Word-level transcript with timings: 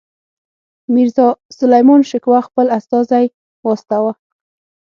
میرزاسلیمان 0.93 2.01
شکوه 2.11 2.39
خپل 2.47 2.67
استازی 2.79 3.25
واستاوه. 3.65 4.13